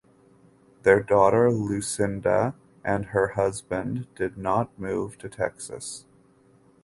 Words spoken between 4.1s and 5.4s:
did not move to